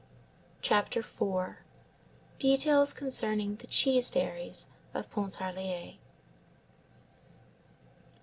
CHAPTER 0.63 1.01
IV—DETAILS 1.01 2.91
CONCERNING 2.95 3.57
THE 3.57 3.67
CHEESE 3.67 4.09
DAIRIES 4.09 4.65
OF 4.95 5.11
PONTARLIER. 5.11 5.99